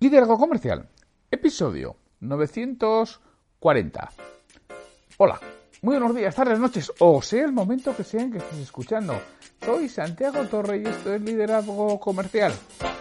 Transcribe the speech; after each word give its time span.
Liderazgo 0.00 0.36
Comercial, 0.36 0.88
episodio 1.30 1.96
940. 2.20 4.10
Hola, 5.18 5.40
muy 5.82 5.96
buenos 5.96 6.16
días, 6.16 6.34
tardes, 6.34 6.58
noches, 6.58 6.92
o 6.98 7.22
sea 7.22 7.44
el 7.44 7.52
momento 7.52 7.96
que 7.96 8.02
sean 8.02 8.32
que 8.32 8.38
estés 8.38 8.58
escuchando. 8.58 9.14
Soy 9.64 9.88
Santiago 9.88 10.44
Torre 10.46 10.78
y 10.78 10.86
esto 10.86 11.14
es 11.14 11.22
Liderazgo 11.22 12.00
Comercial. 12.00 12.52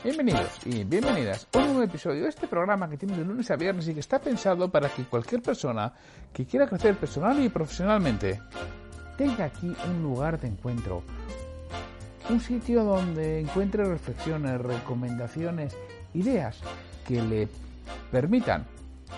Bienvenidos 0.04 0.60
y 0.66 0.84
bienvenidas 0.84 1.48
a 1.52 1.58
un 1.58 1.66
nuevo 1.66 1.82
episodio 1.82 2.24
de 2.24 2.30
este 2.30 2.48
programa 2.48 2.88
que 2.88 2.98
tiene 2.98 3.18
de 3.18 3.26
lunes 3.26 3.50
a 3.50 3.56
viernes 3.56 3.88
y 3.88 3.96
que 3.96 4.00
está 4.00 4.20
pensado 4.20 4.70
para 4.70 4.88
que 4.90 5.04
cualquier 5.06 5.42
persona 5.42 5.94
que 6.32 6.46
quiera 6.46 6.68
crecer 6.68 6.96
personal 6.96 7.44
y 7.44 7.50
profesionalmente 7.50 8.40
tenga 9.18 9.46
aquí 9.46 9.76
un 9.88 10.04
lugar 10.04 10.40
de 10.40 10.48
encuentro. 10.48 11.04
Un 12.30 12.40
sitio 12.40 12.84
donde 12.84 13.42
encuentre 13.42 13.84
reflexiones, 13.84 14.60
recomendaciones, 14.62 15.78
ideas 16.14 16.62
que 17.06 17.22
le 17.22 17.48
permitan 18.12 18.66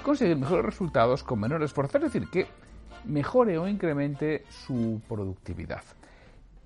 conseguir 0.03 0.37
mejores 0.37 0.65
resultados 0.65 1.23
con 1.23 1.39
menor 1.39 1.61
esfuerzo, 1.63 1.97
es 1.97 2.05
decir, 2.05 2.29
que 2.29 2.47
mejore 3.05 3.57
o 3.57 3.67
incremente 3.67 4.43
su 4.49 5.01
productividad. 5.07 5.83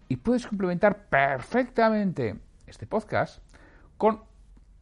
Y 0.08 0.16
puedes 0.16 0.48
complementar 0.48 1.06
perfectamente 1.08 2.40
este 2.66 2.88
podcast 2.88 3.44
con 3.98 4.22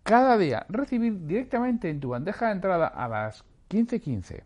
cada 0.04 0.38
día 0.38 0.66
recibir 0.70 1.26
directamente 1.26 1.90
en 1.90 2.00
tu 2.00 2.10
bandeja 2.10 2.48
de 2.48 2.52
entrada 2.54 2.88
a 2.88 3.08
las 3.08 3.44
15.15 3.70 4.44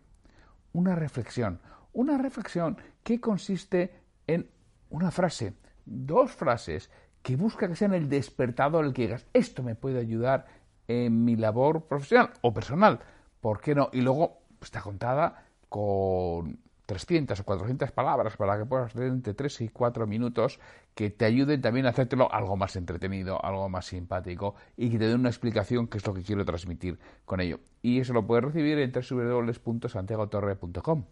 una 0.72 0.94
reflexión. 0.94 1.60
Una 1.92 2.18
reflexión 2.18 2.78
que 3.02 3.20
consiste 3.20 3.92
en 4.26 4.48
una 4.90 5.10
frase, 5.10 5.54
dos 5.84 6.32
frases 6.32 6.90
que 7.22 7.36
busca 7.36 7.68
que 7.68 7.76
sean 7.76 7.94
el 7.94 8.08
despertador, 8.08 8.84
el 8.84 8.92
que 8.92 9.02
digas, 9.02 9.26
esto 9.32 9.62
me 9.62 9.74
puede 9.74 10.00
ayudar 10.00 10.46
en 10.88 11.24
mi 11.24 11.36
labor 11.36 11.86
profesional 11.86 12.30
o 12.42 12.52
personal. 12.52 13.00
¿Por 13.40 13.60
qué 13.60 13.74
no? 13.74 13.90
Y 13.92 14.00
luego 14.00 14.38
está 14.60 14.80
contada 14.80 15.44
con 15.68 16.58
300 16.86 17.38
o 17.40 17.44
400 17.44 17.92
palabras 17.92 18.36
para 18.36 18.58
que 18.58 18.66
puedas 18.66 18.94
leer 18.94 19.12
entre 19.12 19.34
3 19.34 19.62
y 19.62 19.68
4 19.68 20.06
minutos 20.06 20.60
que 20.94 21.10
te 21.10 21.24
ayuden 21.24 21.60
también 21.60 21.86
a 21.86 21.90
hacértelo 21.90 22.32
algo 22.32 22.56
más 22.56 22.76
entretenido, 22.76 23.44
algo 23.44 23.68
más 23.68 23.86
simpático 23.86 24.54
y 24.76 24.90
que 24.90 24.98
te 24.98 25.08
den 25.08 25.20
una 25.20 25.30
explicación 25.30 25.86
que 25.86 25.98
es 25.98 26.06
lo 26.06 26.12
que 26.12 26.22
quiero 26.22 26.44
transmitir 26.44 26.98
con 27.24 27.40
ello. 27.40 27.60
Y 27.80 28.00
eso 28.00 28.12
lo 28.12 28.26
puedes 28.26 28.44
recibir 28.44 28.78
en 28.78 28.92
www.santiagotorre.com. 28.92 31.04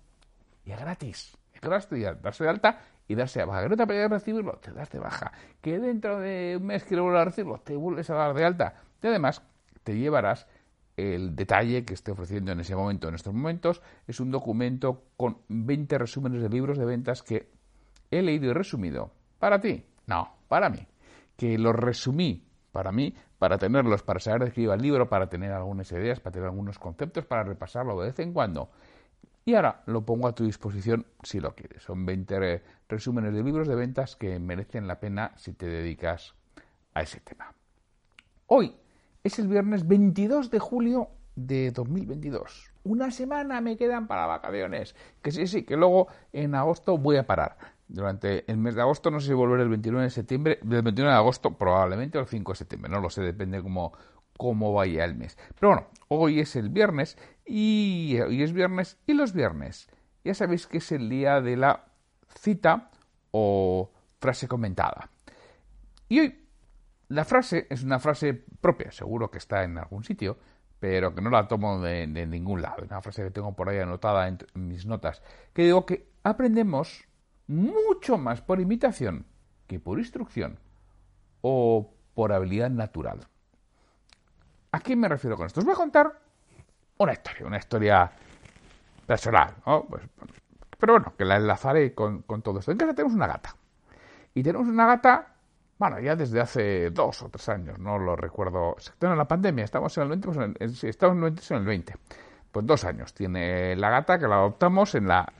Y 0.64 0.72
es 0.72 0.80
gratis. 0.80 1.36
Es 1.54 1.60
gratis 1.60 2.06
darse 2.20 2.44
de 2.44 2.50
alta 2.50 2.80
y 3.10 3.16
darse 3.16 3.40
de 3.40 3.44
baja. 3.44 3.62
Que 3.64 3.68
no 3.70 3.76
te 3.76 3.82
apetece 3.82 4.08
recibirlo, 4.08 4.52
te 4.58 4.70
das 4.70 4.88
de 4.88 5.00
baja. 5.00 5.32
Que 5.60 5.80
dentro 5.80 6.20
de 6.20 6.56
un 6.60 6.66
mes 6.66 6.84
quieres 6.84 7.02
volver 7.02 7.20
a 7.20 7.24
recibirlo, 7.24 7.58
te 7.58 7.74
vuelves 7.74 8.08
a 8.08 8.14
dar 8.14 8.34
de 8.34 8.44
alta. 8.44 8.74
Y 9.02 9.06
además 9.08 9.42
te 9.82 9.98
llevarás 9.98 10.46
el 10.96 11.34
detalle 11.34 11.84
que 11.84 11.94
esté 11.94 12.12
ofreciendo 12.12 12.52
en 12.52 12.60
ese 12.60 12.76
momento, 12.76 13.08
en 13.08 13.16
estos 13.16 13.34
momentos, 13.34 13.82
es 14.06 14.20
un 14.20 14.30
documento 14.30 15.06
con 15.16 15.38
20 15.48 15.98
resúmenes 15.98 16.40
de 16.40 16.50
libros 16.50 16.78
de 16.78 16.84
ventas 16.84 17.24
que 17.24 17.50
he 18.12 18.22
leído 18.22 18.48
y 18.48 18.52
resumido. 18.52 19.10
¿Para 19.40 19.60
ti? 19.60 19.84
No, 20.06 20.36
para 20.46 20.70
mí. 20.70 20.86
Que 21.36 21.58
los 21.58 21.74
resumí 21.74 22.46
para 22.70 22.92
mí, 22.92 23.12
para 23.38 23.58
tenerlos, 23.58 24.04
para 24.04 24.20
saber 24.20 24.44
de 24.44 24.52
qué 24.52 24.60
iba 24.62 24.74
el 24.74 24.82
libro, 24.82 25.08
para 25.08 25.28
tener 25.28 25.50
algunas 25.50 25.90
ideas, 25.90 26.20
para 26.20 26.34
tener 26.34 26.48
algunos 26.48 26.78
conceptos, 26.78 27.24
para 27.24 27.42
repasarlo 27.42 27.98
de 28.00 28.06
vez 28.06 28.18
en 28.20 28.32
cuando. 28.32 28.70
Y 29.44 29.54
ahora 29.54 29.82
lo 29.86 30.04
pongo 30.04 30.28
a 30.28 30.34
tu 30.34 30.44
disposición 30.44 31.06
si 31.22 31.40
lo 31.40 31.54
quieres. 31.54 31.82
Son 31.82 32.04
20 32.04 32.62
resúmenes 32.88 33.34
de 33.34 33.42
libros 33.42 33.66
de 33.66 33.74
ventas 33.74 34.16
que 34.16 34.38
merecen 34.38 34.86
la 34.86 35.00
pena 35.00 35.32
si 35.36 35.52
te 35.52 35.66
dedicas 35.66 36.34
a 36.94 37.02
ese 37.02 37.20
tema. 37.20 37.54
Hoy 38.46 38.76
es 39.22 39.38
el 39.38 39.48
viernes 39.48 39.86
22 39.86 40.50
de 40.50 40.58
julio 40.58 41.08
de 41.36 41.70
2022. 41.70 42.72
Una 42.84 43.10
semana 43.10 43.60
me 43.60 43.76
quedan 43.76 44.06
para 44.06 44.26
vacaciones. 44.26 44.94
Que 45.22 45.30
sí, 45.30 45.46
sí, 45.46 45.62
que 45.64 45.76
luego 45.76 46.08
en 46.32 46.54
agosto 46.54 46.98
voy 46.98 47.16
a 47.16 47.26
parar. 47.26 47.56
Durante 47.88 48.50
el 48.50 48.56
mes 48.58 48.76
de 48.76 48.82
agosto, 48.82 49.10
no 49.10 49.20
sé 49.20 49.28
si 49.28 49.32
volver 49.32 49.60
el 49.60 49.68
29 49.68 50.04
de 50.04 50.10
septiembre, 50.10 50.58
del 50.62 50.82
29 50.82 51.12
de 51.12 51.18
agosto 51.18 51.58
probablemente 51.58 52.18
o 52.18 52.20
el 52.20 52.28
5 52.28 52.52
de 52.52 52.56
septiembre, 52.56 52.90
no 52.90 53.00
lo 53.00 53.10
sé, 53.10 53.22
depende 53.22 53.60
cómo, 53.60 53.92
cómo 54.40 54.72
vaya 54.72 55.04
el 55.04 55.16
mes. 55.16 55.36
Pero 55.54 55.72
bueno, 55.72 55.86
hoy 56.08 56.40
es 56.40 56.56
el 56.56 56.70
viernes 56.70 57.18
y 57.44 58.18
hoy 58.24 58.42
es 58.42 58.54
viernes 58.54 58.96
y 59.06 59.12
los 59.12 59.34
viernes. 59.34 59.90
Ya 60.24 60.32
sabéis 60.32 60.66
que 60.66 60.78
es 60.78 60.92
el 60.92 61.10
día 61.10 61.42
de 61.42 61.58
la 61.58 61.84
cita 62.38 62.90
o 63.32 63.92
frase 64.18 64.48
comentada. 64.48 65.10
Y 66.08 66.20
hoy 66.20 66.48
la 67.08 67.26
frase 67.26 67.66
es 67.68 67.82
una 67.82 67.98
frase 67.98 68.32
propia, 68.32 68.90
seguro 68.92 69.30
que 69.30 69.36
está 69.36 69.62
en 69.62 69.76
algún 69.76 70.04
sitio, 70.04 70.38
pero 70.78 71.14
que 71.14 71.20
no 71.20 71.28
la 71.28 71.46
tomo 71.46 71.78
de, 71.78 72.06
ningún 72.06 72.62
lado. 72.62 72.82
Una 72.82 73.02
frase 73.02 73.22
que 73.22 73.30
tengo 73.30 73.54
por 73.54 73.68
ahí 73.68 73.78
anotada 73.78 74.26
en, 74.26 74.38
mis 74.54 74.86
notas, 74.86 75.20
que 75.52 75.64
digo 75.64 75.84
que 75.84 76.08
aprendemos 76.22 77.04
mucho 77.46 78.16
más 78.16 78.40
por 78.40 78.58
imitación 78.58 79.26
que 79.66 79.78
por 79.78 79.98
instrucción 79.98 80.58
o 81.42 81.92
por 82.14 82.32
habilidad 82.32 82.70
natural. 82.70 83.28
¿A 84.72 84.80
qué 84.80 84.96
me 84.96 85.08
refiero 85.08 85.36
con 85.36 85.46
esto? 85.46 85.60
Os 85.60 85.66
voy 85.66 85.74
a 85.74 85.76
contar 85.76 86.12
una 86.98 87.12
historia, 87.12 87.46
una 87.46 87.56
historia 87.58 88.10
personal, 89.06 89.54
pues, 89.88 90.02
pero 90.78 90.94
bueno, 90.94 91.12
que 91.16 91.24
la 91.24 91.36
enlazaré 91.36 91.94
con, 91.94 92.22
con 92.22 92.42
todo 92.42 92.60
esto. 92.60 92.72
En 92.72 92.78
casa 92.78 92.94
tenemos 92.94 93.14
una 93.14 93.26
gata. 93.26 93.54
Y 94.34 94.42
tenemos 94.42 94.68
una 94.68 94.86
gata 94.86 95.30
bueno, 95.80 95.98
ya 95.98 96.14
desde 96.14 96.38
hace 96.42 96.90
dos 96.90 97.22
o 97.22 97.30
tres 97.30 97.48
años, 97.48 97.78
no 97.78 97.98
lo 97.98 98.14
recuerdo 98.14 98.74
exactamente. 98.76 99.14
En 99.14 99.18
la 99.18 99.24
pandemia, 99.26 99.64
estamos 99.64 99.96
en 99.96 100.02
el 100.02 100.08
20, 100.10 100.26
pues 100.26 100.36
en 100.36 100.56
el, 100.60 100.90
estamos 100.90 101.16
en 101.16 101.24
el 101.24 101.30
20, 101.30 101.54
en 101.54 101.56
el 101.56 101.64
20. 101.64 101.94
Pues 102.52 102.66
dos 102.66 102.84
años 102.84 103.14
tiene 103.14 103.74
la 103.76 103.88
gata 103.88 104.18
que 104.18 104.28
la 104.28 104.34
adoptamos 104.34 104.94
en 104.94 105.08
la, 105.08 105.32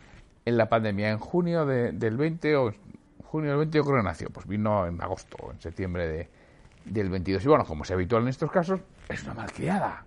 en 0.47 0.57
la 0.57 0.71
pandemia, 0.71 1.11
en 1.11 1.19
junio 1.19 1.67
del 1.67 2.17
20 2.17 2.57
o 2.57 2.73
junio 3.27 3.51
del 3.51 3.59
20 3.59 3.77
yo 3.77 3.85
creo 3.85 3.99
que 3.99 4.03
nació, 4.03 4.31
pues 4.31 4.47
vino 4.47 4.87
en 4.87 5.03
agosto 5.03 5.37
o 5.43 5.51
en 5.53 5.61
septiembre 5.61 6.09
de, 6.09 6.31
del 6.87 7.11
22. 7.11 7.45
Y 7.45 7.49
bueno, 7.49 7.67
como 7.67 7.85
es 7.85 7.91
habitual 7.91 8.23
en 8.23 8.29
estos 8.29 8.51
casos, 8.51 8.81
es 9.15 9.25
una 9.25 9.35
malcriada. 9.35 10.05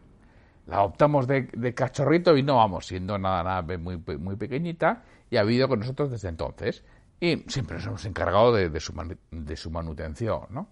La 0.68 0.78
adoptamos 0.78 1.28
de, 1.28 1.74
cachorrito 1.75 2.38
y 2.38 2.44
no 2.44 2.58
vamos 2.58 2.88
siendo 2.88 3.18
nada, 3.18 3.44
nada 3.44 3.78
muy, 3.78 3.97
muy 3.97 4.36
pequeñita 4.36 5.03
y 5.30 5.38
ha 5.38 5.44
vivido 5.44 5.68
con 5.68 5.80
nosotros 5.80 6.09
desde 6.09 6.30
entonces 6.30 6.84
y 7.19 7.44
siempre 7.47 7.78
nos 7.78 7.86
hemos 7.86 8.06
encargado 8.06 8.53
de, 8.53 8.80
su, 8.80 8.94
de 9.31 9.56
su, 9.56 9.72
manutención, 9.72 10.47
¿no? 10.50 10.68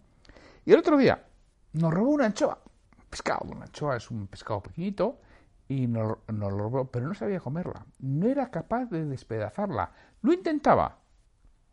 Y 0.65 0.73
el 0.73 0.79
otro 0.79 0.97
día 0.97 1.25
nos 1.73 1.93
robó 1.93 2.11
una 2.11 2.25
anchoa, 2.25 2.59
pescado, 3.09 3.45
una 3.49 3.65
anchoa 3.65 3.97
es 3.97 4.11
un 4.11 4.27
pescado 4.27 4.61
pequeñito, 4.61 5.19
y 5.71 5.87
nos, 5.87 6.17
lo 6.27 6.49
robó, 6.49 6.91
pero 6.91 7.07
no 7.07 7.13
sabía 7.13 7.39
comerla, 7.39 7.85
no 7.99 8.27
era 8.27 8.51
capaz 8.51 8.87
de 8.87 9.05
despedazarla, 9.05 9.93
lo 10.21 10.33
intentaba, 10.33 10.99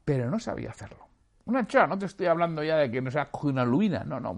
pero 0.04 0.30
no 0.30 0.38
sabía 0.38 0.70
hacerlo. 0.70 1.07
Una 1.48 1.60
anchoa, 1.60 1.86
no 1.86 1.98
te 1.98 2.04
estoy 2.04 2.26
hablando 2.26 2.62
ya 2.62 2.76
de 2.76 2.90
que 2.90 3.00
no 3.00 3.10
se 3.10 3.18
ha 3.18 3.30
cogido 3.30 3.52
una 3.52 3.64
lubina, 3.64 4.04
no, 4.04 4.20
no, 4.20 4.34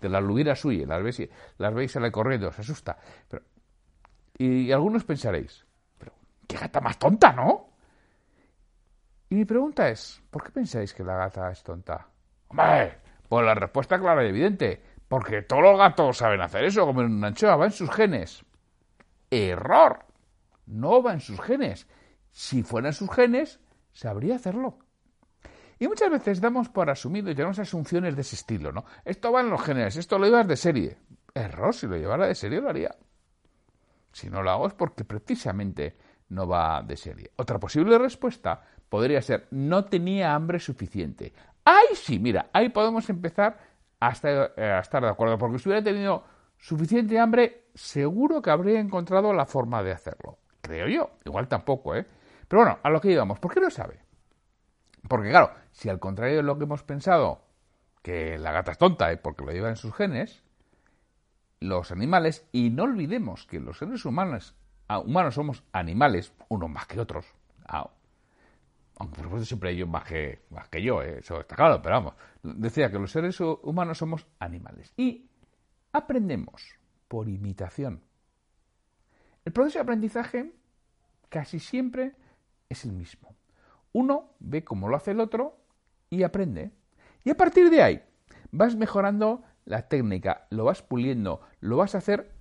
de 0.00 0.08
la 0.08 0.20
lubina 0.20 0.56
suya, 0.56 0.84
las 0.84 1.00
veis, 1.00 1.28
las 1.58 1.72
veis 1.72 1.92
sale 1.92 2.10
corriendo, 2.10 2.50
se 2.50 2.62
asusta. 2.62 2.98
Pero, 3.28 3.44
y 4.36 4.72
algunos 4.72 5.04
pensaréis, 5.04 5.64
pero 5.96 6.12
qué 6.48 6.56
gata 6.56 6.80
más 6.80 6.98
tonta, 6.98 7.32
¿no? 7.32 7.68
Y 9.28 9.36
mi 9.36 9.44
pregunta 9.44 9.88
es, 9.90 10.20
¿por 10.28 10.42
qué 10.42 10.50
pensáis 10.50 10.92
que 10.92 11.04
la 11.04 11.14
gata 11.14 11.52
es 11.52 11.62
tonta? 11.62 12.08
Hombre, 12.48 12.98
pues 13.28 13.46
la 13.46 13.54
respuesta 13.54 14.00
clara 14.00 14.24
y 14.24 14.30
evidente. 14.30 14.82
Porque 15.06 15.42
todos 15.42 15.62
los 15.62 15.78
gatos 15.78 16.16
saben 16.16 16.40
hacer 16.40 16.64
eso, 16.64 16.84
como 16.84 17.02
en 17.02 17.12
una 17.12 17.28
anchoa, 17.28 17.54
va 17.54 17.66
en 17.66 17.72
sus 17.72 17.90
genes. 17.92 18.44
Error. 19.30 20.04
No 20.66 21.00
va 21.00 21.12
en 21.12 21.20
sus 21.20 21.40
genes. 21.40 21.86
Si 22.32 22.64
fueran 22.64 22.92
sus 22.92 23.08
genes, 23.08 23.60
sabría 23.92 24.34
hacerlo. 24.34 24.78
Y 25.80 25.88
muchas 25.88 26.10
veces 26.10 26.42
damos 26.42 26.68
por 26.68 26.90
asumido 26.90 27.30
y 27.30 27.34
tenemos 27.34 27.58
asunciones 27.58 28.14
de 28.14 28.20
ese 28.20 28.36
estilo, 28.36 28.70
¿no? 28.70 28.84
Esto 29.02 29.32
va 29.32 29.40
en 29.40 29.48
los 29.48 29.62
genes, 29.62 29.96
esto 29.96 30.18
lo 30.18 30.26
llevas 30.26 30.46
de 30.46 30.56
serie. 30.56 30.98
Error, 31.32 31.74
si 31.74 31.86
lo 31.86 31.96
llevara 31.96 32.26
de 32.26 32.34
serie 32.34 32.60
lo 32.60 32.68
haría. 32.68 32.94
Si 34.12 34.28
no 34.28 34.42
lo 34.42 34.50
hago 34.50 34.66
es 34.66 34.74
porque 34.74 35.04
precisamente 35.04 35.96
no 36.28 36.46
va 36.46 36.82
de 36.82 36.98
serie. 36.98 37.30
Otra 37.36 37.58
posible 37.58 37.96
respuesta 37.96 38.62
podría 38.90 39.22
ser 39.22 39.48
no 39.52 39.86
tenía 39.86 40.34
hambre 40.34 40.60
suficiente. 40.60 41.32
Ahí 41.64 41.94
sí, 41.94 42.18
mira, 42.18 42.50
ahí 42.52 42.68
podemos 42.68 43.08
empezar 43.08 43.58
a 44.00 44.10
estar, 44.10 44.52
eh, 44.58 44.82
de 45.00 45.08
acuerdo, 45.08 45.38
porque 45.38 45.58
si 45.58 45.70
hubiera 45.70 45.82
tenido 45.82 46.24
suficiente 46.58 47.18
hambre, 47.18 47.68
seguro 47.74 48.42
que 48.42 48.50
habría 48.50 48.80
encontrado 48.80 49.32
la 49.32 49.46
forma 49.46 49.82
de 49.82 49.92
hacerlo. 49.92 50.40
Creo 50.60 50.88
yo. 50.88 51.10
Igual 51.24 51.48
tampoco, 51.48 51.94
¿eh? 51.94 52.06
Pero 52.46 52.64
bueno, 52.64 52.78
a 52.82 52.90
lo 52.90 53.00
que 53.00 53.10
íbamos. 53.10 53.38
¿Por 53.38 53.54
qué 53.54 53.60
lo 53.60 53.70
sabe? 53.70 54.09
Porque 55.08 55.30
claro, 55.30 55.52
si 55.72 55.88
al 55.88 55.98
contrario 55.98 56.38
de 56.38 56.42
lo 56.42 56.58
que 56.58 56.64
hemos 56.64 56.82
pensado, 56.82 57.42
que 58.02 58.38
la 58.38 58.52
gata 58.52 58.72
es 58.72 58.78
tonta, 58.78 59.12
¿eh? 59.12 59.16
porque 59.16 59.44
lo 59.44 59.52
lleva 59.52 59.68
en 59.68 59.76
sus 59.76 59.94
genes, 59.94 60.42
los 61.60 61.90
animales, 61.90 62.46
y 62.52 62.70
no 62.70 62.84
olvidemos 62.84 63.46
que 63.46 63.60
los 63.60 63.78
seres 63.78 64.04
humanos, 64.04 64.54
ah, 64.88 64.98
humanos 64.98 65.34
somos 65.34 65.62
animales, 65.72 66.32
unos 66.48 66.70
más 66.70 66.86
que 66.86 67.00
otros, 67.00 67.26
aunque 69.00 69.16
por 69.16 69.24
supuesto 69.24 69.46
siempre 69.46 69.70
hay 69.70 69.84
más 69.84 70.04
que, 70.04 70.42
más 70.50 70.68
que 70.68 70.82
yo, 70.82 71.02
¿eh? 71.02 71.20
eso 71.20 71.40
está 71.40 71.56
claro, 71.56 71.80
pero 71.80 71.94
vamos, 71.94 72.14
decía 72.42 72.90
que 72.90 72.98
los 72.98 73.10
seres 73.10 73.40
humanos 73.40 73.96
somos 73.96 74.26
animales 74.38 74.92
y 74.96 75.30
aprendemos 75.92 76.76
por 77.08 77.28
imitación. 77.28 78.02
El 79.44 79.52
proceso 79.52 79.78
de 79.78 79.82
aprendizaje 79.82 80.52
casi 81.30 81.60
siempre 81.60 82.14
es 82.68 82.84
el 82.84 82.92
mismo. 82.92 83.34
Uno 83.92 84.30
ve 84.38 84.64
cómo 84.64 84.88
lo 84.88 84.96
hace 84.96 85.12
el 85.12 85.20
otro 85.20 85.56
y 86.10 86.22
aprende. 86.22 86.70
Y 87.24 87.30
a 87.30 87.36
partir 87.36 87.70
de 87.70 87.82
ahí 87.82 88.02
vas 88.50 88.76
mejorando 88.76 89.42
la 89.64 89.88
técnica, 89.88 90.46
lo 90.50 90.64
vas 90.64 90.82
puliendo, 90.82 91.40
lo 91.60 91.76
vas 91.76 91.94
a 91.94 91.98
hacer 91.98 92.32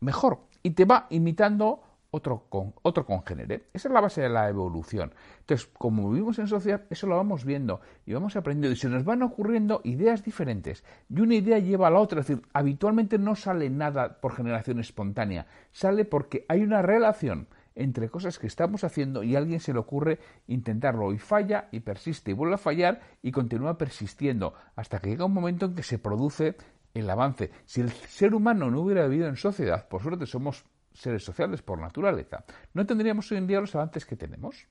mejor 0.00 0.40
y 0.62 0.70
te 0.70 0.84
va 0.84 1.06
imitando 1.10 1.82
otro, 2.10 2.46
con, 2.48 2.74
otro 2.82 3.06
congénere. 3.06 3.64
Esa 3.72 3.88
es 3.88 3.94
la 3.94 4.00
base 4.00 4.22
de 4.22 4.28
la 4.28 4.48
evolución. 4.48 5.12
Entonces, 5.40 5.68
como 5.76 6.10
vivimos 6.10 6.38
en 6.38 6.46
sociedad, 6.46 6.82
eso 6.90 7.06
lo 7.06 7.16
vamos 7.16 7.44
viendo 7.44 7.80
y 8.06 8.12
vamos 8.12 8.36
aprendiendo 8.36 8.72
y 8.72 8.78
se 8.78 8.88
nos 8.88 9.04
van 9.04 9.22
ocurriendo 9.22 9.80
ideas 9.84 10.22
diferentes 10.22 10.84
y 11.08 11.20
una 11.20 11.34
idea 11.34 11.58
lleva 11.58 11.88
a 11.88 11.90
la 11.90 11.98
otra. 11.98 12.20
Es 12.20 12.28
decir, 12.28 12.44
habitualmente 12.52 13.18
no 13.18 13.34
sale 13.34 13.68
nada 13.68 14.20
por 14.20 14.34
generación 14.34 14.78
espontánea, 14.78 15.46
sale 15.72 16.04
porque 16.04 16.44
hay 16.48 16.62
una 16.62 16.82
relación 16.82 17.48
entre 17.74 18.08
cosas 18.08 18.38
que 18.38 18.46
estamos 18.46 18.84
haciendo 18.84 19.22
y 19.22 19.34
a 19.34 19.38
alguien 19.38 19.60
se 19.60 19.72
le 19.72 19.78
ocurre 19.78 20.18
intentarlo 20.46 21.12
y 21.12 21.18
falla 21.18 21.68
y 21.72 21.80
persiste 21.80 22.30
y 22.30 22.34
vuelve 22.34 22.54
a 22.54 22.58
fallar 22.58 23.00
y 23.22 23.32
continúa 23.32 23.76
persistiendo 23.76 24.54
hasta 24.76 25.00
que 25.00 25.10
llega 25.10 25.24
un 25.24 25.34
momento 25.34 25.66
en 25.66 25.74
que 25.74 25.82
se 25.82 25.98
produce 25.98 26.56
el 26.94 27.10
avance. 27.10 27.50
Si 27.64 27.80
el 27.80 27.90
ser 27.90 28.34
humano 28.34 28.70
no 28.70 28.80
hubiera 28.80 29.06
vivido 29.06 29.28
en 29.28 29.36
sociedad, 29.36 29.88
por 29.88 30.02
suerte 30.02 30.26
somos 30.26 30.64
seres 30.92 31.24
sociales 31.24 31.62
por 31.62 31.80
naturaleza, 31.80 32.44
no 32.72 32.86
tendríamos 32.86 33.30
hoy 33.32 33.38
en 33.38 33.48
día 33.48 33.60
los 33.60 33.74
avances 33.74 34.06
que 34.06 34.16
tenemos. 34.16 34.68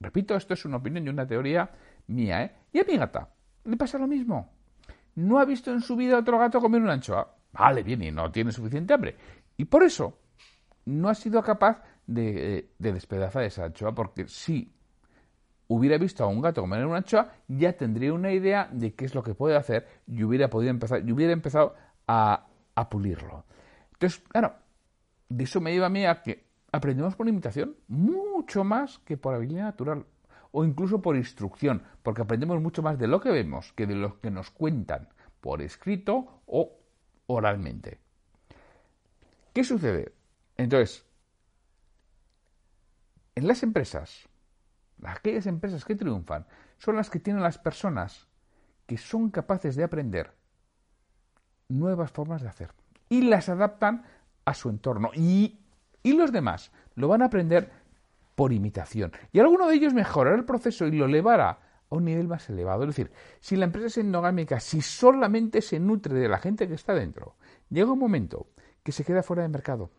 Repito, 0.00 0.34
esto 0.34 0.54
es 0.54 0.64
una 0.64 0.78
opinión 0.78 1.06
y 1.06 1.10
una 1.10 1.26
teoría 1.26 1.70
mía, 2.08 2.42
¿eh? 2.42 2.56
Y 2.72 2.80
a 2.80 2.84
mi 2.84 2.96
gata 2.96 3.30
le 3.64 3.76
pasa 3.76 3.98
lo 3.98 4.06
mismo. 4.06 4.52
No 5.14 5.38
ha 5.38 5.44
visto 5.44 5.72
en 5.72 5.80
su 5.80 5.96
vida 5.96 6.18
otro 6.18 6.38
gato 6.38 6.60
comer 6.60 6.82
una 6.82 6.92
anchoa. 6.92 7.34
Vale, 7.52 7.82
bien, 7.82 8.02
y 8.02 8.10
no 8.10 8.30
tiene 8.30 8.52
suficiente 8.52 8.92
hambre. 8.92 9.16
Y 9.56 9.64
por 9.64 9.82
eso 9.82 10.18
no 10.86 11.08
ha 11.08 11.14
sido 11.14 11.42
capaz 11.42 11.82
de, 12.06 12.70
despedazar 12.78 13.42
esa 13.44 13.64
anchoa, 13.64 13.94
porque 13.94 14.26
si 14.28 14.72
hubiera 15.68 15.98
visto 15.98 16.24
a 16.24 16.28
un 16.28 16.40
gato 16.40 16.62
comer 16.62 16.86
una 16.86 16.98
anchoa, 16.98 17.32
ya 17.48 17.72
tendría 17.74 18.12
una 18.12 18.32
idea 18.32 18.68
de 18.72 18.94
qué 18.94 19.04
es 19.04 19.14
lo 19.14 19.22
que 19.22 19.34
puede 19.34 19.56
hacer 19.56 19.86
y 20.06 20.22
hubiera 20.22 20.48
podido 20.48 20.70
empezar, 20.70 21.06
y 21.06 21.12
hubiera 21.12 21.32
empezado 21.32 21.74
a, 22.06 22.46
a 22.74 22.88
pulirlo. 22.88 23.44
Entonces, 23.92 24.22
claro, 24.28 24.54
de 25.28 25.44
eso 25.44 25.60
me 25.60 25.72
lleva 25.72 25.86
a 25.86 25.90
mí 25.90 26.06
a 26.06 26.22
que 26.22 26.46
aprendemos 26.70 27.16
por 27.16 27.28
imitación 27.28 27.76
mucho 27.88 28.62
más 28.64 28.98
que 29.00 29.16
por 29.16 29.34
habilidad 29.34 29.64
natural 29.64 30.06
o 30.52 30.64
incluso 30.64 31.02
por 31.02 31.16
instrucción, 31.16 31.82
porque 32.02 32.22
aprendemos 32.22 32.60
mucho 32.60 32.82
más 32.82 32.98
de 32.98 33.08
lo 33.08 33.20
que 33.20 33.30
vemos 33.30 33.72
que 33.72 33.86
de 33.86 33.96
lo 33.96 34.20
que 34.20 34.30
nos 34.30 34.50
cuentan 34.50 35.08
por 35.40 35.62
escrito 35.62 36.42
o 36.46 36.78
oralmente. 37.26 37.98
¿Qué 39.52 39.64
sucede? 39.64 40.15
Entonces, 40.56 41.04
en 43.34 43.46
las 43.46 43.62
empresas, 43.62 44.28
aquellas 45.04 45.46
empresas 45.46 45.84
que 45.84 45.94
triunfan, 45.94 46.46
son 46.78 46.96
las 46.96 47.10
que 47.10 47.20
tienen 47.20 47.42
las 47.42 47.58
personas 47.58 48.26
que 48.86 48.96
son 48.96 49.30
capaces 49.30 49.76
de 49.76 49.84
aprender 49.84 50.32
nuevas 51.68 52.10
formas 52.10 52.42
de 52.42 52.48
hacer 52.48 52.70
y 53.08 53.22
las 53.22 53.48
adaptan 53.48 54.04
a 54.44 54.54
su 54.54 54.68
entorno. 54.68 55.10
Y, 55.14 55.58
y 56.02 56.12
los 56.14 56.32
demás 56.32 56.70
lo 56.94 57.08
van 57.08 57.22
a 57.22 57.26
aprender 57.26 57.70
por 58.34 58.52
imitación. 58.52 59.12
Y 59.32 59.40
alguno 59.40 59.66
de 59.66 59.74
ellos 59.74 59.94
mejorará 59.94 60.36
el 60.36 60.44
proceso 60.44 60.86
y 60.86 60.92
lo 60.92 61.06
elevará 61.06 61.58
a 61.90 61.94
un 61.94 62.04
nivel 62.04 62.28
más 62.28 62.48
elevado. 62.48 62.84
Es 62.84 62.88
decir, 62.88 63.10
si 63.40 63.56
la 63.56 63.64
empresa 63.64 63.88
es 63.88 63.98
endogámica, 63.98 64.60
si 64.60 64.80
solamente 64.80 65.60
se 65.60 65.80
nutre 65.80 66.14
de 66.14 66.28
la 66.28 66.38
gente 66.38 66.68
que 66.68 66.74
está 66.74 66.94
dentro, 66.94 67.36
llega 67.70 67.92
un 67.92 67.98
momento 67.98 68.48
que 68.82 68.92
se 68.92 69.04
queda 69.04 69.22
fuera 69.22 69.42
de 69.42 69.48
mercado 69.48 69.90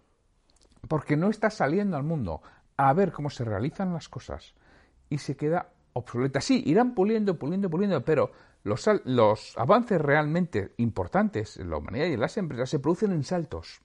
porque 0.88 1.18
no 1.18 1.30
está 1.30 1.50
saliendo 1.50 1.98
al 1.98 2.04
mundo 2.04 2.42
a 2.78 2.94
ver 2.94 3.12
cómo 3.12 3.30
se 3.30 3.44
realizan 3.44 3.94
las 3.94 4.10
cosas 4.10 4.54
y 5.10 5.18
se 5.18 5.36
queda 5.36 5.70
obsoleta. 5.94 6.42
Sí, 6.42 6.64
irán 6.66 6.94
puliendo, 6.94 7.38
puliendo, 7.38 7.70
puliendo, 7.70 8.04
pero 8.04 8.32
los, 8.64 8.88
avances 9.58 10.00
realmente 10.00 10.74
importantes 10.78 11.58
en 11.58 11.70
la 11.70 11.78
humanidad 11.78 12.08
y 12.08 12.14
en 12.14 12.20
las 12.20 12.38
empresas 12.38 12.70
se 12.70 12.80
producen 12.80 13.12
en 13.12 13.24
saltos. 13.24 13.82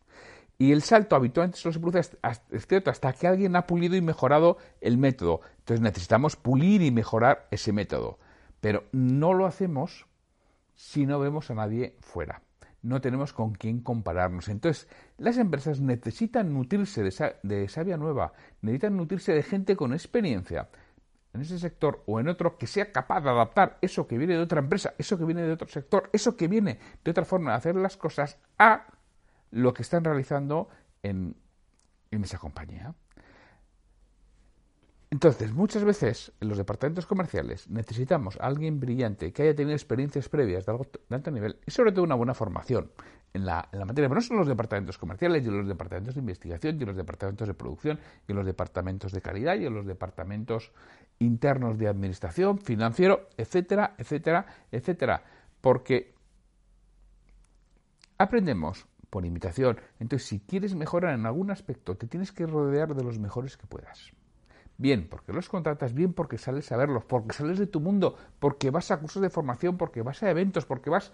Y 0.59 0.73
el 0.73 0.83
salto 0.83 1.17
habitualmente 1.17 1.59
solo 1.59 1.73
se 1.73 1.81
produce 1.81 2.19
hasta 2.23 3.13
que 3.15 3.27
alguien 3.27 3.57
ha 3.57 3.67
pulido 3.67 3.97
y 3.97 4.01
mejorado 4.01 4.59
el 4.81 4.99
método. 4.99 5.41
Entonces 5.59 5.81
necesitamos 5.81 6.37
pulir 6.37 6.83
y 6.83 6.91
mejorar 6.91 7.49
ese 7.51 7.73
método. 7.73 8.19
Pero 8.61 8.85
no 8.93 9.33
lo 9.33 9.47
hacemos 9.47 10.07
si 10.75 11.07
no 11.07 11.19
vemos 11.19 11.51
a 11.51 11.55
nadie 11.55 11.97
fuera 12.01 12.43
no 12.83 13.01
tenemos 13.01 13.33
con 13.33 13.53
quién 13.53 13.81
compararnos. 13.81 14.49
Entonces, 14.49 14.89
las 15.19 15.39
empresas 15.39 15.81
necesitan 15.81 16.53
nutrirse 16.53 17.03
de, 17.03 17.37
de 17.43 17.69
savia 17.69 17.97
nueva, 17.97 18.33
necesitan 18.61 18.97
nutrirse 18.97 19.33
de 19.33 19.43
gente 19.43 19.77
con 19.77 19.93
experiencia 19.93 20.69
en 21.33 21.41
ese 21.41 21.59
sector 21.59 22.03
o 22.07 22.21
en 22.21 22.29
otro 22.29 22.59
que 22.59 22.67
sea 22.67 22.93
capaz 22.93 23.21
de 23.23 23.31
adaptar 23.31 23.79
eso 23.81 24.07
que 24.07 24.19
viene 24.19 24.35
de 24.35 24.41
otra 24.41 24.61
empresa, 24.61 24.95
eso 24.99 25.17
que 25.17 25.25
viene 25.25 25.43
de 25.43 25.53
otro 25.53 25.69
sector, 25.69 26.11
eso 26.13 26.37
que 26.37 26.49
viene 26.49 26.79
de 27.03 27.11
otra 27.11 27.25
forma 27.25 27.53
de 27.53 27.57
hacer 27.57 27.77
las 27.77 27.97
cosas 27.97 28.39
a 28.59 28.87
lo 29.51 29.73
que 29.73 29.83
están 29.83 30.05
realizando 30.05 30.69
en, 31.03 31.37
en 32.11 32.25
esa 32.25 32.39
compañía. 32.39 32.95
Entonces, 35.23 35.53
muchas 35.53 35.85
veces 35.85 36.33
en 36.41 36.49
los 36.49 36.59
departamentos 36.59 37.07
comerciales 37.07 37.71
necesitamos 37.71 38.37
a 38.41 38.47
alguien 38.47 38.81
brillante 38.81 39.33
que 39.33 39.45
haya 39.45 39.55
tenido 39.55 39.77
experiencias 39.77 40.29
previas 40.29 40.67
de, 40.67 40.73
alto 41.11 41.31
nivel 41.31 41.61
y 41.65 41.71
sobre 41.71 41.93
todo 41.93 42.03
una 42.03 42.17
buena 42.17 42.35
formación 42.35 42.91
en 43.33 43.47
la, 43.47 43.69
materia. 43.73 44.09
Pero 44.09 44.17
no 44.17 44.21
solo 44.21 44.41
los 44.41 44.49
departamentos 44.49 44.99
comerciales, 44.99 45.47
y 45.47 45.49
los 45.49 45.69
departamentos 45.69 46.17
de 46.17 46.21
investigación, 46.23 46.83
y 46.83 46.85
los 46.85 46.97
departamentos 46.97 47.47
de 47.47 47.55
producción, 47.55 48.01
y 48.27 48.33
los 48.33 48.45
departamentos 48.45 49.13
de 49.13 49.23
calidad, 49.23 49.55
y 49.55 49.69
los 49.69 49.87
departamentos 49.87 50.73
internos 51.21 51.79
de 51.79 51.87
administración, 51.87 52.59
financiero, 52.59 53.29
etcétera, 53.37 53.95
etcétera, 53.99 54.45
etcétera. 54.73 55.23
Porque 55.61 56.17
aprendemos 58.19 58.89
por 59.09 59.25
imitación. 59.25 59.79
Entonces, 60.01 60.27
si 60.27 60.41
quieres 60.41 60.75
mejorar 60.75 61.15
en 61.15 61.27
algún 61.27 61.53
aspecto, 61.53 61.97
te 61.97 62.09
tienes 62.09 62.33
que 62.33 62.45
rodear 62.45 62.97
de 62.97 63.05
los 63.05 63.21
mejores 63.21 63.57
que 63.57 63.69
puedas. 63.69 64.13
Bien 64.83 65.07
porque 65.09 65.33
los 65.33 65.49
contratas, 65.49 65.95
bien 65.95 66.13
porque 66.13 66.39
sales 66.39 66.73
a 66.73 66.77
verlos, 66.77 67.05
porque 67.05 67.33
sales 67.35 67.57
de 67.57 67.69
tu 67.69 67.79
mundo, 67.79 68.17
porque 68.41 68.73
vas 68.73 68.91
a 68.91 68.99
cursos 68.99 69.23
de 69.23 69.31
formación, 69.31 69.77
porque 69.77 70.03
vas 70.03 70.25
a 70.25 70.31
eventos, 70.31 70.67
porque 70.67 70.91
vas 70.91 71.13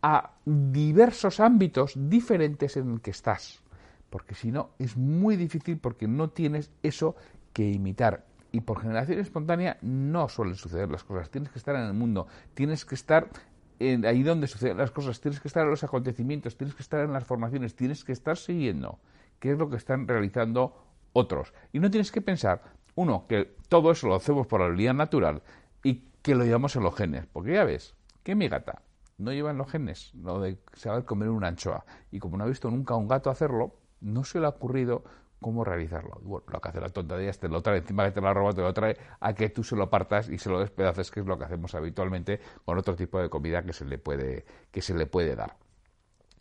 a 0.00 0.30
diversos 0.46 1.40
ámbitos 1.40 1.92
diferentes 1.94 2.78
en 2.78 2.90
el 2.90 3.00
que 3.02 3.10
estás. 3.10 3.62
Porque 4.08 4.34
si 4.34 4.50
no, 4.50 4.70
es 4.78 4.96
muy 4.96 5.36
difícil 5.36 5.76
porque 5.76 6.08
no 6.08 6.30
tienes 6.30 6.70
eso 6.82 7.16
que 7.52 7.70
imitar. 7.70 8.24
Y 8.50 8.62
por 8.62 8.80
generación 8.80 9.18
espontánea 9.18 9.76
no 9.82 10.30
suelen 10.30 10.54
suceder 10.54 10.90
las 10.90 11.04
cosas. 11.04 11.28
Tienes 11.28 11.50
que 11.50 11.58
estar 11.58 11.76
en 11.76 11.82
el 11.82 11.92
mundo, 11.92 12.28
tienes 12.54 12.86
que 12.86 12.94
estar 12.94 13.28
en 13.78 14.06
ahí 14.06 14.22
donde 14.22 14.46
suceden 14.46 14.78
las 14.78 14.90
cosas, 14.90 15.20
tienes 15.20 15.38
que 15.38 15.48
estar 15.48 15.64
en 15.64 15.70
los 15.70 15.84
acontecimientos, 15.84 16.56
tienes 16.56 16.74
que 16.74 16.82
estar 16.82 17.04
en 17.04 17.12
las 17.12 17.26
formaciones, 17.26 17.76
tienes 17.76 18.04
que 18.04 18.12
estar 18.12 18.38
siguiendo 18.38 19.00
qué 19.38 19.52
es 19.52 19.58
lo 19.58 19.68
que 19.68 19.76
están 19.76 20.08
realizando 20.08 20.83
otros. 21.14 21.54
Y 21.72 21.80
no 21.80 21.90
tienes 21.90 22.12
que 22.12 22.20
pensar, 22.20 22.60
uno, 22.94 23.26
que 23.26 23.56
todo 23.70 23.90
eso 23.90 24.06
lo 24.06 24.16
hacemos 24.16 24.46
por 24.46 24.60
la 24.60 24.66
habilidad 24.66 24.92
natural 24.92 25.42
y 25.82 26.10
que 26.20 26.34
lo 26.34 26.44
llevamos 26.44 26.76
en 26.76 26.82
los 26.82 26.94
genes. 26.94 27.26
Porque 27.32 27.54
ya 27.54 27.64
ves, 27.64 27.94
que 28.22 28.34
mi 28.34 28.48
gata 28.48 28.82
no 29.16 29.32
lleva 29.32 29.50
en 29.52 29.58
los 29.58 29.70
genes 29.70 30.12
lo 30.14 30.40
de 30.40 30.58
saber 30.74 31.04
comer 31.04 31.30
una 31.30 31.48
anchoa. 31.48 31.86
Y 32.10 32.18
como 32.18 32.36
no 32.36 32.44
ha 32.44 32.48
visto 32.48 32.70
nunca 32.70 32.94
a 32.94 32.98
un 32.98 33.08
gato 33.08 33.30
hacerlo, 33.30 33.76
no 34.00 34.24
se 34.24 34.40
le 34.40 34.46
ha 34.46 34.50
ocurrido 34.50 35.04
cómo 35.40 35.64
realizarlo. 35.64 36.20
Bueno, 36.22 36.46
lo 36.50 36.60
que 36.60 36.68
hace 36.68 36.80
la 36.80 36.88
tonta 36.88 37.16
de 37.16 37.30
te 37.32 37.48
lo 37.48 37.62
trae, 37.62 37.78
encima 37.78 38.04
que 38.04 38.12
te 38.12 38.20
lo 38.20 38.28
ha 38.28 38.34
robado, 38.34 38.54
te 38.54 38.62
lo 38.62 38.72
trae 38.72 38.96
a 39.20 39.34
que 39.34 39.50
tú 39.50 39.62
se 39.62 39.76
lo 39.76 39.90
partas 39.90 40.28
y 40.28 40.38
se 40.38 40.48
lo 40.48 40.58
despedaces, 40.58 41.10
que 41.10 41.20
es 41.20 41.26
lo 41.26 41.38
que 41.38 41.44
hacemos 41.44 41.74
habitualmente 41.74 42.40
con 42.64 42.78
otro 42.78 42.96
tipo 42.96 43.20
de 43.20 43.28
comida 43.28 43.62
que 43.62 43.72
se 43.72 43.84
le 43.84 43.98
puede, 43.98 44.46
que 44.70 44.80
se 44.80 44.94
le 44.94 45.06
puede 45.06 45.36
dar. 45.36 45.56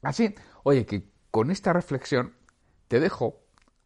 Así, 0.01 0.33
oye, 0.63 0.85
que 0.85 1.11
con 1.31 1.51
esta 1.51 1.73
reflexión 1.73 2.33
te 2.87 2.99
dejo 2.99 3.42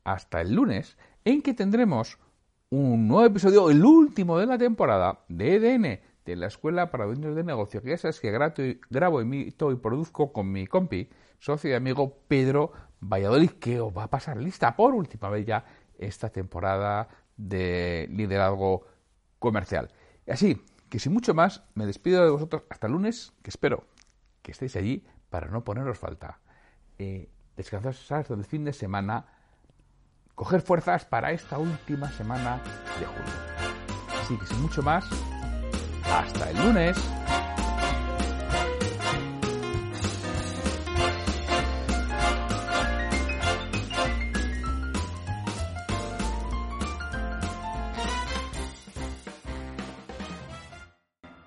hasta 0.07 0.39
el 0.39 0.53
lunes, 0.53 0.97
en 1.25 1.41
que 1.41 1.53
tendremos 1.53 2.17
un 2.69 3.09
nuevo 3.09 3.25
episodio, 3.25 3.69
el 3.69 3.83
último 3.83 4.39
de 4.39 4.45
la 4.45 4.57
temporada 4.57 5.25
de 5.27 5.55
EDN, 5.55 5.99
de 6.25 6.35
la 6.37 6.47
Escuela 6.47 6.89
para 6.91 7.05
Dueños 7.05 7.35
de 7.35 7.43
Negocio, 7.43 7.81
que 7.81 7.89
ya 7.89 7.97
sabes 7.97 8.21
que 8.21 8.31
grabo, 8.89 9.19
emito 9.19 9.69
y 9.69 9.75
produzco 9.75 10.31
con 10.31 10.49
mi 10.49 10.65
compi, 10.65 11.09
socio 11.39 11.69
y 11.69 11.73
amigo 11.73 12.19
Pedro 12.29 12.71
Valladolid, 13.01 13.51
que 13.59 13.81
os 13.81 13.95
va 13.95 14.03
a 14.03 14.09
pasar 14.09 14.37
lista 14.37 14.77
por 14.77 14.93
última 14.93 15.29
vez 15.29 15.45
ya 15.45 15.65
esta 15.99 16.29
temporada 16.29 17.09
de 17.35 18.07
liderazgo 18.09 18.85
comercial. 19.39 19.91
Y 20.25 20.31
así 20.31 20.61
que 20.89 20.99
sin 20.99 21.11
mucho 21.11 21.33
más, 21.33 21.63
me 21.75 21.85
despido 21.85 22.23
de 22.23 22.29
vosotros 22.29 22.63
hasta 22.69 22.87
el 22.87 22.93
lunes, 22.93 23.33
que 23.43 23.49
espero 23.49 23.83
que 24.41 24.53
estéis 24.53 24.77
allí 24.77 25.05
para 25.29 25.49
no 25.49 25.65
poneros 25.65 25.99
falta. 25.99 26.39
Eh, 26.97 27.29
hasta 27.57 28.33
el 28.33 28.45
fin 28.45 28.63
de 28.63 28.71
semana, 28.71 29.25
coger 30.37 30.61
fuerzas 30.61 31.03
para 31.03 31.31
esta 31.31 31.57
última 31.57 32.11
semana 32.11 32.61
de 32.99 33.07
julio. 33.07 34.21
Así 34.21 34.37
que 34.37 34.45
sin 34.45 34.61
mucho 34.61 34.83
más, 34.83 35.03
hasta 36.05 36.51
el 36.51 36.57
lunes. 36.63 36.95